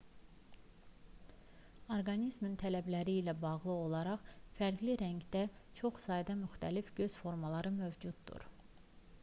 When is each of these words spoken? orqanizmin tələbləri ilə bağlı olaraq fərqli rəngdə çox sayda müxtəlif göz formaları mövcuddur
orqanizmin 1.97 2.55
tələbləri 2.63 3.13
ilə 3.23 3.35
bağlı 3.43 3.69
olaraq 3.75 4.31
fərqli 4.61 4.95
rəngdə 5.03 5.43
çox 5.81 6.05
sayda 6.09 6.37
müxtəlif 6.41 6.93
göz 7.01 7.19
formaları 7.25 7.77
mövcuddur 7.77 8.47